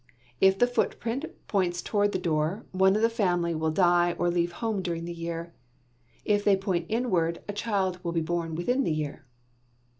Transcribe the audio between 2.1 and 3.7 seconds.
the door, one of the family will